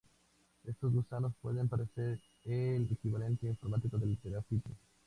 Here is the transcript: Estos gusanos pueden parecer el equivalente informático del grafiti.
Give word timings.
Estos 0.63 0.91
gusanos 0.93 1.31
pueden 1.43 1.69
parecer 1.69 2.19
el 2.45 2.91
equivalente 2.91 3.45
informático 3.45 3.99
del 3.99 4.17
grafiti. 4.23 4.71